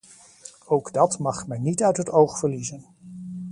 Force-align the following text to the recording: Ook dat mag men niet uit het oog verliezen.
Ook 0.65 0.93
dat 0.93 1.19
mag 1.19 1.47
men 1.47 1.61
niet 1.61 1.83
uit 1.83 1.97
het 1.97 2.09
oog 2.11 2.37
verliezen. 2.39 2.85